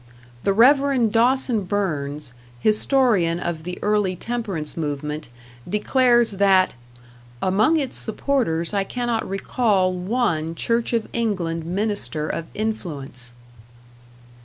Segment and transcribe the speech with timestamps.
[0.43, 1.11] The Rev.
[1.11, 5.29] Dawson Burns, historian of the early temperance movement,
[5.69, 6.73] declares that
[7.39, 13.33] "among its supporters I cannot recall one Church of England minister of influence."